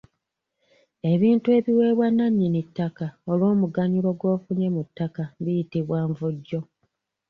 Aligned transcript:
Ebintu 1.11 1.47
ebiweebwa 1.57 2.07
nnannyini 2.11 2.61
ttaka 2.67 3.07
olw’omuganyulo 3.31 4.09
gw’ofunye 4.19 4.67
mu 4.75 4.81
ttaka 4.87 5.23
biyitibwa 5.43 5.97
Nvujjo. 6.09 6.59